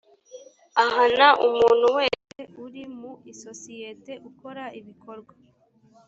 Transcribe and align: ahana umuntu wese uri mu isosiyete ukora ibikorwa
ahana 0.85 1.27
umuntu 1.47 1.85
wese 1.97 2.39
uri 2.65 2.83
mu 2.97 3.11
isosiyete 3.31 4.13
ukora 4.29 4.63
ibikorwa 4.79 5.33